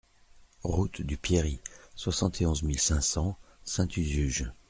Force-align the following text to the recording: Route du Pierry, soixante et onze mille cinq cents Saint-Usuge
Route 0.63 1.03
du 1.03 1.15
Pierry, 1.15 1.59
soixante 1.93 2.41
et 2.41 2.47
onze 2.47 2.63
mille 2.63 2.79
cinq 2.79 3.01
cents 3.01 3.37
Saint-Usuge 3.63 4.51